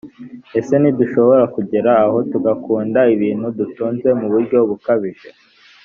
[0.59, 5.29] ese ntidushobora kugera aho tugakunda ibintu dutunze mu buryo bukabije?